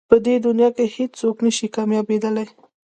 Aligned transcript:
په 0.09 0.15
دې 0.25 0.35
دنیا 0.47 0.69
کې 0.75 0.85
هېڅ 0.95 1.11
څوک 1.21 1.37
نه 1.45 1.51
شي 1.57 1.67
کامیابېدلی. 1.75 2.47